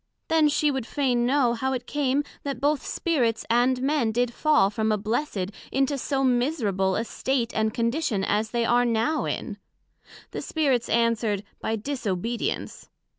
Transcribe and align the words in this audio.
Then 0.29 0.49
she 0.49 0.71
would 0.71 0.87
fain 0.87 1.27
know, 1.27 1.53
how 1.53 1.73
it 1.73 1.85
came, 1.85 2.23
that 2.41 2.59
both 2.59 2.83
Spirits 2.83 3.45
and 3.51 3.83
Men 3.83 4.11
did 4.11 4.33
fall 4.33 4.71
from 4.71 4.91
a 4.91 4.97
blessed 4.97 5.51
into 5.71 5.95
so 5.95 6.23
miserable 6.23 6.95
a 6.95 7.03
state 7.05 7.53
and 7.53 7.71
condition 7.71 8.23
as 8.23 8.49
they 8.49 8.65
are 8.65 8.83
now 8.83 9.25
in. 9.25 9.59
The 10.31 10.41
Spirits 10.41 10.89
answered, 10.89 11.43
By 11.59 11.75
disobedience. 11.75 12.89